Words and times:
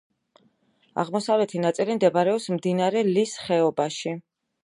აღმოსავლეთი 1.03 1.61
ნაწილი 1.65 1.97
მდებარეობს 1.99 2.49
მდინარე 2.55 3.05
ლის 3.13 3.35
ხეობაში. 3.45 4.17